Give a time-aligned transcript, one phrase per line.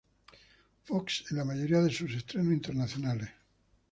[0.85, 3.29] Fox" en la mayoría de sus estrenos internacionales.